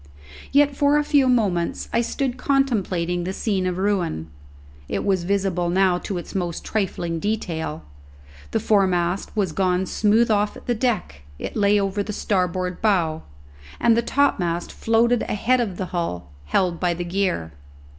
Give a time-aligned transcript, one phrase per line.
[0.51, 4.31] Yet for a few moments I stood contemplating the scene of ruin.
[4.89, 7.83] It was visible now to its most trifling detail.
[8.49, 13.21] The foremast was gone smooth off at the deck; it lay over the starboard bow;
[13.79, 17.51] and the topmast floated ahead of the hull, held by the gear.